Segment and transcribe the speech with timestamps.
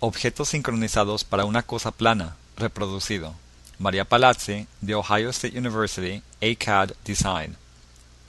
[0.00, 3.34] Objetos sincronizados para una cosa plana, reproducido.
[3.80, 7.56] María Palazzi, de Ohio State University, ACAD Design.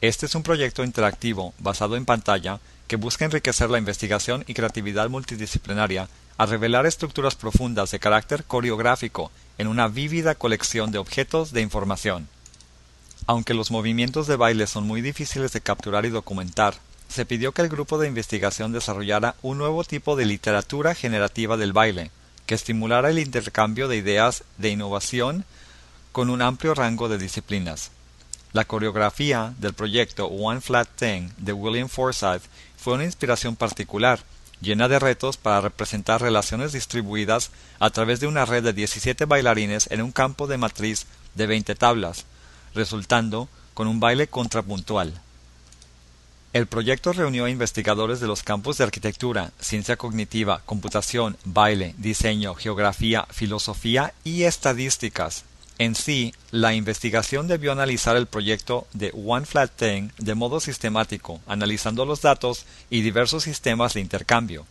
[0.02, 5.10] Este es un proyecto interactivo basado en pantalla que busca enriquecer la investigación y creatividad
[5.10, 6.10] multidisciplinaria
[6.40, 9.30] a revelar estructuras profundas de carácter coreográfico
[9.60, 12.28] en una vívida colección de objetos de información.
[13.28, 16.74] Aunque los movimientos de baile son muy difíciles de capturar y documentar,
[17.10, 21.74] se pidió que el grupo de investigación desarrollara un nuevo tipo de literatura generativa del
[21.74, 22.12] baile,
[22.46, 25.44] que estimulara el intercambio de ideas de innovación
[26.12, 27.92] con un amplio rango de disciplinas.
[28.54, 34.20] La coreografía del proyecto One Flat Thing de William Forsythe fue una inspiración particular,
[34.62, 39.88] llena de retos para representar relaciones distribuidas a través de una red de 17 bailarines
[39.92, 42.26] en un campo de matriz de 20 tablas,
[42.74, 45.22] resultando con un baile contrapuntual.
[46.52, 52.56] El proyecto reunió a investigadores de los campos de arquitectura, ciencia cognitiva, computación, baile, diseño,
[52.56, 55.44] geografía, filosofía y estadísticas.
[55.78, 61.40] En sí, la investigación debió analizar el proyecto de One Flat Thing de modo sistemático,
[61.46, 64.66] analizando los datos y diversos sistemas de intercambio.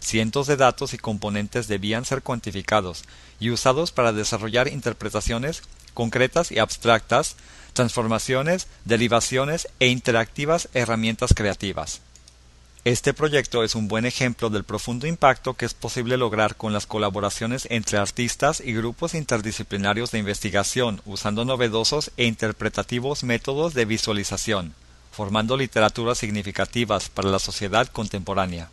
[0.00, 3.04] Cientos de datos y componentes debían ser cuantificados
[3.40, 5.62] y usados para desarrollar interpretaciones
[5.94, 7.36] concretas y abstractas
[7.78, 12.00] transformaciones, derivaciones e interactivas herramientas creativas.
[12.84, 16.86] Este proyecto es un buen ejemplo del profundo impacto que es posible lograr con las
[16.86, 24.74] colaboraciones entre artistas y grupos interdisciplinarios de investigación usando novedosos e interpretativos métodos de visualización,
[25.12, 28.70] formando literaturas significativas para la sociedad contemporánea.